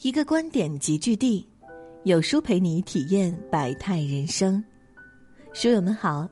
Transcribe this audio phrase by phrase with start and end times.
[0.00, 1.44] 一个观点集聚地，
[2.04, 4.62] 有书陪你体验百态人生。
[5.52, 6.28] 书友们好，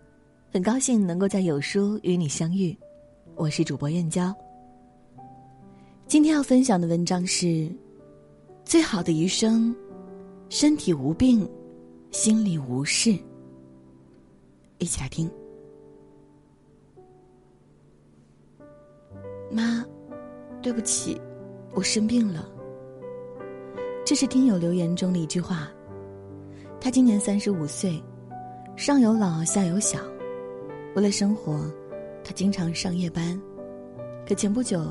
[0.53, 2.77] 很高兴能够在有书与你相遇，
[3.35, 4.33] 我是主播燕娇。
[6.07, 7.69] 今天要分享的文章是：
[8.65, 9.75] 最好的余生，
[10.49, 11.49] 身体无病，
[12.13, 13.19] 心里无事。
[14.79, 15.29] 一起来听。
[19.51, 19.85] 妈，
[20.63, 21.21] 对不起，
[21.73, 22.49] 我生病了。
[24.05, 25.69] 这是听友留言中的一句话。
[26.81, 28.03] 他今年三十五岁，
[28.77, 29.99] 上有老下有小，
[30.95, 31.71] 为了生活，
[32.23, 33.41] 他经常上夜班。
[34.29, 34.85] 可前不久，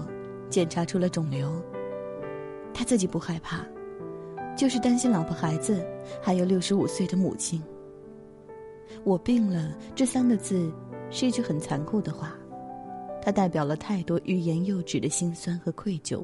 [0.50, 1.62] 检查出了肿瘤。
[2.74, 3.66] 他自己不害怕，
[4.58, 5.86] 就是担心老婆孩子，
[6.22, 7.62] 还有六十五岁的母亲。
[9.04, 10.70] 我病了这三个字，
[11.10, 12.36] 是一句很残酷的话，
[13.26, 16.24] 它代表了太多欲言又止的心酸和愧疚。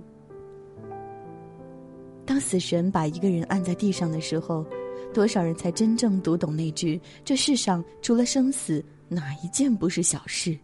[2.27, 4.63] 当死神把一个人按在地上的时候，
[5.11, 10.55] 多少人才真正读懂那句“这世上除了生死，哪一件不是小事？”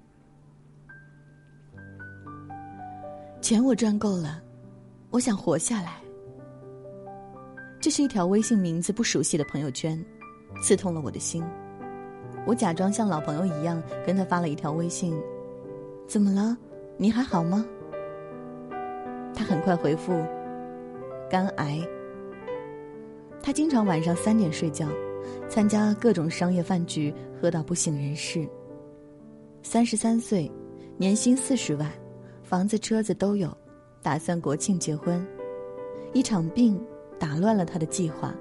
[3.41, 4.39] 钱我赚够了，
[5.09, 5.95] 我想活下来。
[7.79, 9.99] 这是一条微信名字不熟悉的朋友圈，
[10.61, 11.43] 刺痛了我的心。
[12.45, 15.19] 我假装像老朋友一样跟他发了一条微信
[16.07, 16.57] ：“怎么了？
[16.97, 17.65] 你还好吗？”
[19.35, 20.13] 他很快回复。
[21.29, 21.79] 肝癌。
[23.43, 24.87] 他经常晚上三点睡觉，
[25.49, 28.47] 参加各种商业饭局，喝到不省人事。
[29.61, 30.51] 三十三岁，
[30.97, 31.91] 年薪四十万，
[32.41, 33.55] 房子车子都有，
[34.01, 35.25] 打算国庆结婚。
[36.13, 36.81] 一场病
[37.19, 38.33] 打乱了他的计划。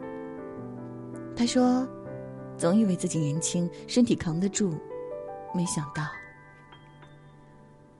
[1.34, 1.86] 他说
[2.56, 4.73] ：“总以为自己年轻，身体扛得住，
[5.55, 6.05] 没想到。”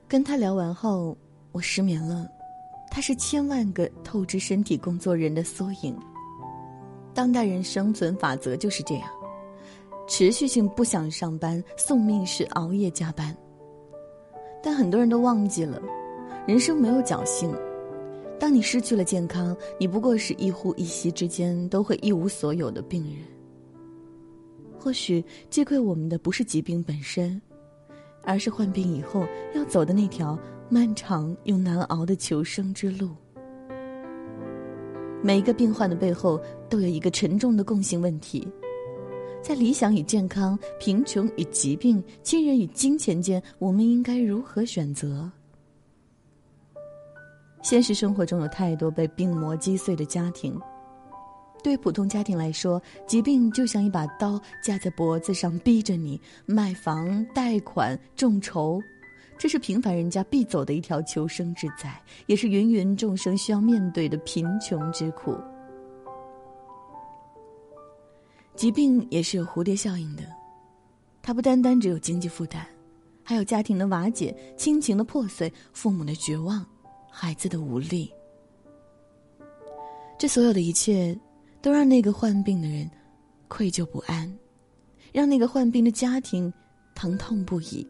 [0.07, 1.17] 跟他聊完后，
[1.51, 2.27] 我失眠了。
[2.89, 5.95] 他是千万个透支身体工作人的缩影。
[7.13, 9.09] 当代人生存法则就是这样：
[10.07, 13.35] 持续性不想上班，送命是熬夜加班。
[14.63, 15.81] 但很多人都忘记了，
[16.47, 17.53] 人生没有侥幸。
[18.39, 23.25] 当你失去了健康，你不过是一呼一吸之间都会一无所有的病人。
[24.79, 27.41] 或许击溃我们的不是疾病本身，
[28.27, 30.37] 而是患病以后要走的那条。
[30.69, 33.11] 漫长又难熬的求生之路。
[35.23, 36.37] 每一个病患的背后
[36.67, 38.45] 都有一个沉重的共性问题：
[39.41, 45.31] 在理想与健康、贫穷与疾病、亲人与金钱间，我们应该如何选择？
[47.61, 50.59] 现实生活中有太多被病魔击碎的家庭。
[51.67, 58.81] 对普通家庭来说，疾病就像一把刀架在脖子上，逼着你卖房、贷款、众筹。
[59.37, 65.37] 这是平凡人家必走的一条求生之灾，也是芸芸众生需要面对的贫穷之苦。
[68.55, 70.23] 疾病也是有蝴蝶效应的，
[71.21, 72.65] 它不单单只有经济负担，
[73.23, 76.65] 还有家庭的瓦解、亲情的破碎、父母的绝望、
[77.11, 78.09] 孩子的无力。
[80.17, 81.13] 这所有的一切，
[81.61, 82.89] 都让那个患病的人
[83.47, 84.31] 愧疚不安，
[85.11, 86.51] 让那个患病的家庭
[86.95, 87.87] 疼痛不已。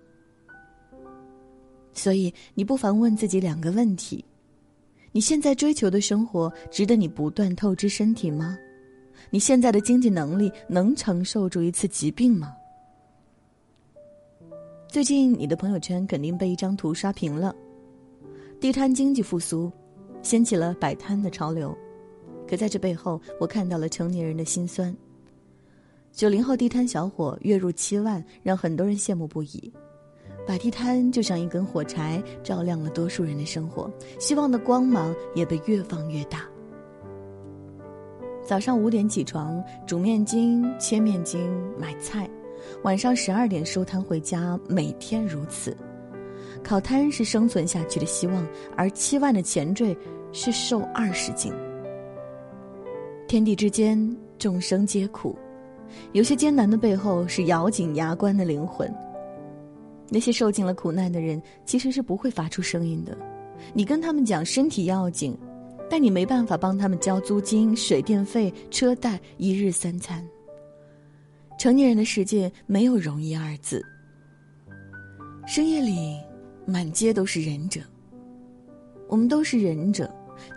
[1.93, 4.23] 所以，你不妨问自己两个问题：
[5.11, 8.57] 你现在追求的生活值得你不断透支身体吗？
[9.29, 12.53] 你现在的经济能力能承受住一次疾病吗？
[14.87, 17.53] 最近，你的朋友圈肯定被一张图刷屏了：
[18.59, 19.71] 地摊经济复苏，
[20.21, 21.77] 掀起了摆摊的潮流。
[22.47, 24.95] 可在这背后，我看到了成年人的辛酸。
[26.11, 29.71] 九零后地摊小伙月入七万，让很多人羡慕不已。
[30.47, 36.43] 摆地摊就像一根火柴，照亮了多数人的生活，希望的光芒也被越放越大。
[38.45, 42.29] 早上五点起床，煮面筋、切面筋、买菜，
[42.83, 45.75] 晚上十二点收摊回家，每天如此。
[46.63, 48.47] 烤摊是生存下去的希望，
[48.77, 49.95] 而七万的前缀
[50.31, 51.53] 是瘦二十斤。
[53.27, 55.37] 天地之间，众生皆苦，
[56.13, 58.89] 有些艰难的背后是咬紧牙关的灵魂。
[60.09, 63.17] 那些受尽了苦难的人，其实是不会发出声音的。
[63.73, 65.37] 你跟他们讲身体要紧，
[65.89, 70.25] 但你没办法帮他们交租金、水电费、车贷、一日三餐。
[71.59, 73.83] 成年人的世界没有容易二字。
[75.45, 76.17] 深夜里，
[76.65, 77.81] 满街都是忍者。
[79.09, 80.09] 我们都是忍者，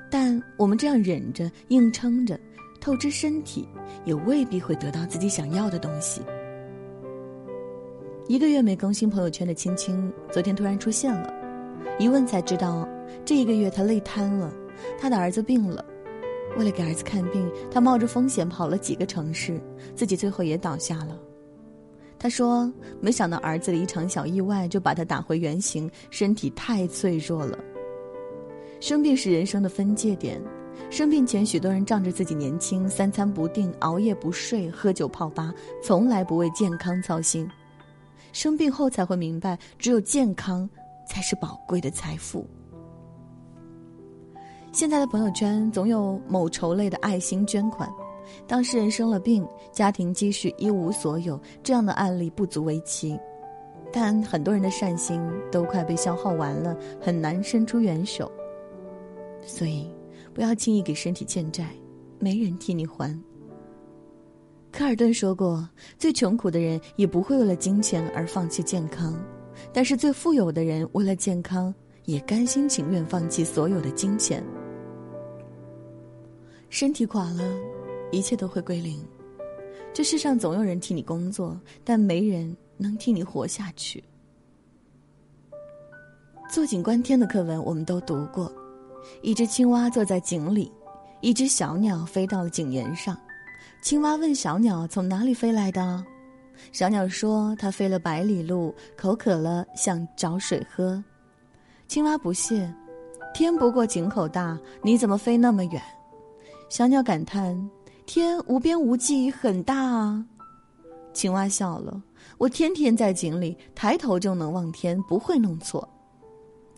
[0.09, 2.39] 但我们这样忍着、硬撑着，
[2.81, 3.69] 透支身体，
[4.05, 6.23] 也未必会得到自己想要的东西。
[8.27, 11.33] 一个月没更新朋友圈的青青，昨天突然出现了，
[11.99, 12.89] 一问才知道，
[13.25, 14.53] 这一个月他累瘫了，
[14.99, 15.85] 他的儿子病了，
[16.57, 19.61] 为了给儿子看病，他冒着风险跑了几个城市，
[19.95, 21.19] 自己最后也倒下了。
[22.19, 27.59] 他说：“没想到儿子的一场小意外就把他打回原形，身体太脆弱了。
[28.79, 30.41] 生病是人生的分界点，
[30.91, 35.53] 生病前许多人仗着自己年轻，三餐不定，熬夜不睡，喝酒泡吧，
[35.83, 37.49] 从来不为健康操心。
[38.33, 40.69] 生病后才会明白，只有健康
[41.07, 42.47] 才是宝贵的财富。”
[44.73, 47.91] 现在的朋友圈总有某筹类的爱心捐款。
[48.47, 53.19] 当事人生了病，家庭积蓄一无所有，这样的案例不足为奇。
[53.93, 55.21] 但很多人的善心
[55.51, 58.31] 都快被消耗完了，很难伸出援手。
[59.43, 59.91] 所以，
[60.35, 61.71] 不要轻易给身体欠债，
[62.19, 63.19] 没人替你还。
[64.73, 65.69] 科尔顿说过
[65.99, 69.19] ：“最穷苦的人也不会为了金钱而放弃健康，
[69.73, 71.75] 但是最富有的人为了健康
[72.05, 74.45] 也甘心情愿放弃所有的金钱。”
[76.71, 77.43] 身体垮了。
[78.13, 79.01] 一切都会归零。
[79.93, 84.03] 这世上总有人替你工作，但没人能替你活下去。
[86.51, 88.53] 坐井观天的课文我们都读过。
[89.23, 90.73] 一只青蛙坐在井里，
[91.21, 93.17] 一只小鸟飞到了井沿上。
[93.83, 96.05] 青蛙问小鸟：“从哪里飞来的？”
[96.73, 101.03] 小鸟说：“它飞了百里路，口渴了，想找水喝。”
[101.89, 102.73] 青蛙不屑
[103.35, 105.83] ：“天不过井口大，你怎么飞那么远？”
[106.69, 107.71] 小鸟感叹。
[108.07, 110.27] 天无边无际，很大啊！
[111.13, 112.03] 青蛙笑了。
[112.39, 115.89] 我天天在井里，抬头就能望天，不会弄错。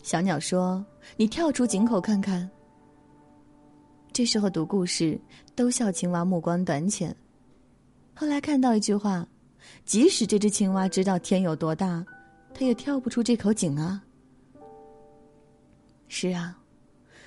[0.03, 0.85] 小鸟说
[1.17, 2.47] ：“你跳出井口看看。”
[4.11, 5.19] 这时候读故事
[5.55, 7.15] 都笑青蛙目光短浅。
[8.13, 9.25] 后来看到一句话
[9.85, 12.05] ：“即使这只青蛙知道天有多大，
[12.53, 14.03] 它也跳不出这口井啊。”
[16.09, 16.59] 是啊，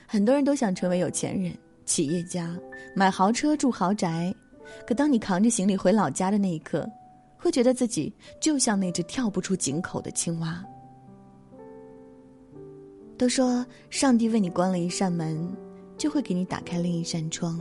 [0.06, 1.56] 很多人都想成为有钱人。
[1.86, 2.56] 企业家
[2.94, 4.34] 买豪车住豪宅，
[4.86, 6.86] 可当你扛着行李回老家的那一刻，
[7.38, 10.62] 会觉得自己就像那只跳不出井口的青蛙。
[13.18, 15.50] 都说上帝为你关了一扇门，
[15.96, 17.58] 就会给你打开另一扇窗，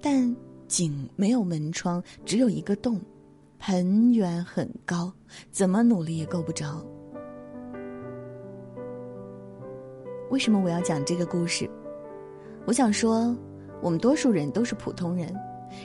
[0.00, 0.34] 但
[0.66, 3.00] 井没有门窗，只有一个洞，
[3.58, 5.12] 很远很高，
[5.52, 6.84] 怎么努力也够不着。
[10.30, 11.70] 为什么我要讲这个故事？
[12.66, 13.36] 我想说，
[13.80, 15.32] 我们多数人都是普通人。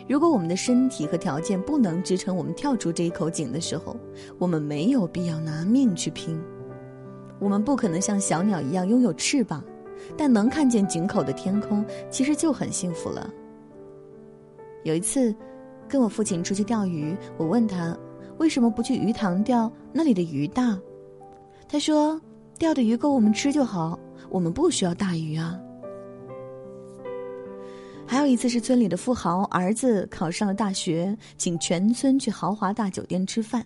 [0.07, 3.95] 如果我们的身体和条件不能支撑我们跳出这一口井的时候，
[4.39, 6.41] 我们没有必要拿命去拼。
[7.39, 9.63] 我们不可能像小鸟一样拥有翅膀，
[10.17, 13.29] 但能看见井口的天空，其实就很幸福了。
[14.83, 15.33] 有一次，
[15.87, 17.97] 跟我父亲出去钓鱼，我问他
[18.37, 20.77] 为什么不去鱼塘钓，那里的鱼大。
[21.67, 22.19] 他说，
[22.57, 23.97] 钓的鱼够我们吃就好，
[24.29, 25.59] 我们不需要大鱼啊。
[28.07, 33.63] 还有一次是村里的富豪儿子考上了大学，请全村去豪华大酒店吃饭。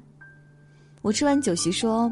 [1.02, 2.12] 我吃完酒席说：“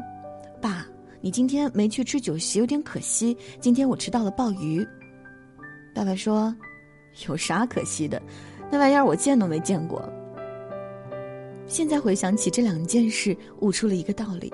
[0.58, 0.86] 爸，
[1.22, 3.34] 你今天没去吃酒席有点可惜。
[3.60, 4.86] 今天我吃到了鲍鱼。”
[5.94, 6.54] 爸爸说
[7.28, 8.20] ：“有啥可惜的？
[8.70, 10.02] 那玩意儿我见都没见过。”
[11.66, 14.52] 现在回想起这两件事，悟出了一个道理：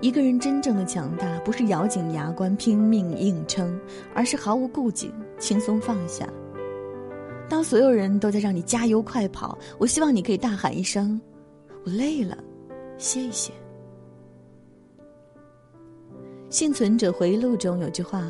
[0.00, 3.78] 一个人真正的强大，不是咬紧牙关拼命硬撑，
[4.14, 6.28] 而是毫无顾忌，轻松放下。
[7.48, 11.20] 当所有人都在让你加油快跑，我希望你可以大喊一声
[11.84, 12.36] ：“我累了，
[12.98, 13.52] 歇一歇。”
[16.50, 18.28] 幸存者回忆录中有句话：“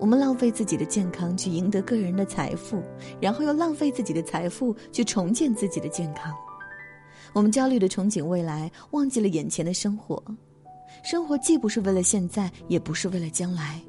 [0.00, 2.82] 我们浪费自己的健康去赢得个人的财富，
[3.20, 6.34] 然后又浪费自己的财富去重建自己的健康。
[7.32, 10.20] 我们焦虑的憧憬未来，忘记了眼前的生活。
[11.04, 13.80] 生活既不是为了现在，也不是为了将来。”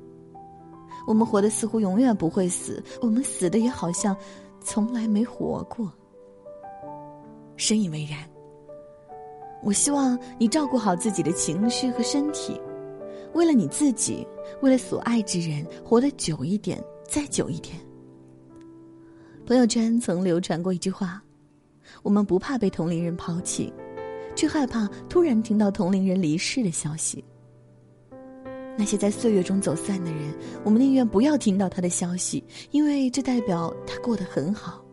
[1.07, 4.15] 我们活的似乎永远不会死，我们死的也好像
[4.61, 5.91] 从来没活过。
[7.55, 8.19] 深以为然。
[9.63, 12.61] 我希望你照顾好自己的情绪和身体，
[13.33, 14.25] 为了你自己，
[14.61, 17.75] 为了所爱之人，活得久一点，再久一点。
[19.45, 21.21] 朋友圈曾流传过一句话：
[22.03, 23.71] 我们不怕被同龄人抛弃，
[24.35, 27.23] 却害怕突然听到同龄人离世的消息。
[28.77, 34.83] 那些在岁月中走散的人，我们宁愿不要听到他的消息，因为这代表他过得很好。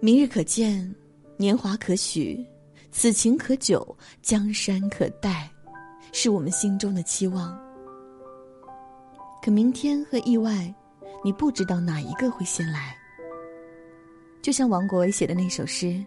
[0.00, 0.94] 明日可见，
[1.36, 2.46] 年华可许，
[2.92, 5.50] 此情可久，江山可待，
[6.12, 7.58] 是我们心中的期望。
[9.42, 10.74] 可明天和意外，
[11.24, 12.96] 你不知道哪一个会先来。
[14.42, 16.04] 就像王国维写的那首诗：“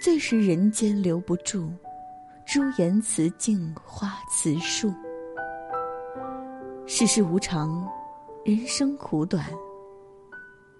[0.00, 1.70] 最是人间留不住，
[2.46, 4.92] 朱颜辞镜花辞树。
[6.86, 7.88] 世事无常，
[8.44, 9.44] 人生苦短。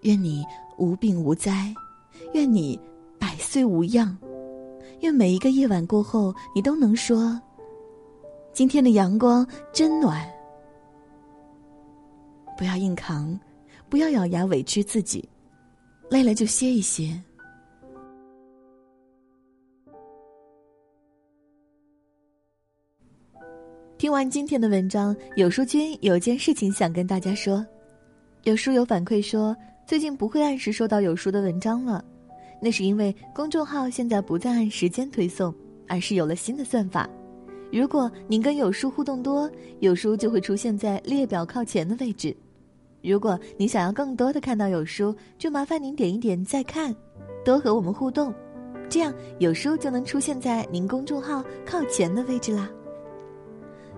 [0.02, 0.44] 愿你
[0.76, 1.74] 无病无灾，
[2.34, 2.78] 愿你
[3.18, 4.16] 百岁无恙，
[5.00, 7.40] 愿每一个夜晚过后，你都能说：
[8.54, 10.24] 今天的阳光真暖。
[12.56, 13.36] 不要硬扛，
[13.88, 15.28] 不要咬牙委屈自己，
[16.08, 17.20] 累了就歇一歇。
[23.98, 27.66] 听完今天的文章，有书君有件事情想跟大家说。
[28.44, 32.04] 有书友反馈说，最近不会按时收到有书的文章了，
[32.62, 35.52] 那是因为公众号现在不再按时间推送，
[35.88, 37.10] 而是有了新的算法。
[37.74, 39.50] 如果您跟有书互动多，
[39.80, 42.32] 有书就会出现在列表靠前的位置。
[43.02, 46.94] 如果您想要更多的看到有书，就麻烦您点一点再看，
[47.44, 48.32] 多和我们互动，
[48.88, 52.70] 这样有书就能出现在您公众号靠前的位置啦。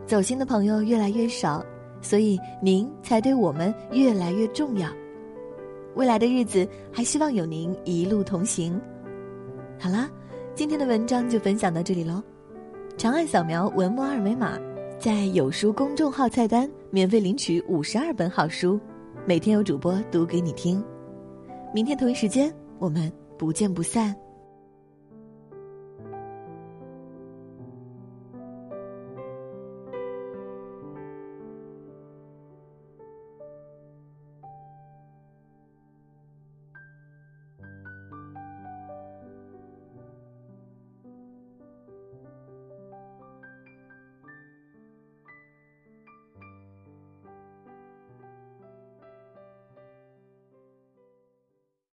[0.06, 1.62] 走心的朋友越来越少，
[2.00, 4.88] 所以您才对我们越来越重要。
[5.96, 8.80] 未来的日子，还希望有您一路同行。
[9.78, 10.08] 好啦，
[10.54, 12.22] 今天的文章就分享到这里喽。
[12.96, 14.58] 长按扫描文末二维码，
[14.98, 18.80] 在有书公众号菜单免费领取五十二本好书，
[19.26, 20.82] 每天有主播读给你听。
[21.74, 24.16] 明天同一时间，我们不见不散。